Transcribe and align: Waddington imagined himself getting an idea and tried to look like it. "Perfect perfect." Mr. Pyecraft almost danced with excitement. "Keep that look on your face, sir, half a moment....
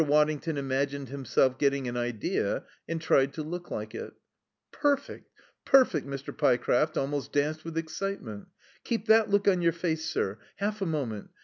Waddington 0.03 0.57
imagined 0.57 1.09
himself 1.09 1.59
getting 1.59 1.87
an 1.87 1.95
idea 1.95 2.63
and 2.89 2.99
tried 2.99 3.33
to 3.33 3.43
look 3.43 3.69
like 3.69 3.93
it. 3.93 4.13
"Perfect 4.71 5.29
perfect." 5.63 6.07
Mr. 6.07 6.35
Pyecraft 6.35 6.97
almost 6.97 7.31
danced 7.31 7.63
with 7.63 7.77
excitement. 7.77 8.47
"Keep 8.83 9.05
that 9.05 9.29
look 9.29 9.47
on 9.47 9.61
your 9.61 9.73
face, 9.73 10.03
sir, 10.09 10.39
half 10.55 10.81
a 10.81 10.87
moment.... 10.87 11.29